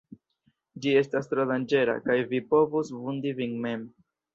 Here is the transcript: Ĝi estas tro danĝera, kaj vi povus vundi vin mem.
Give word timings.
Ĝi 0.85 0.93
estas 1.01 1.29
tro 1.35 1.47
danĝera, 1.53 1.97
kaj 2.09 2.19
vi 2.35 2.43
povus 2.51 2.95
vundi 3.05 3.41
vin 3.43 3.59
mem. 3.69 3.91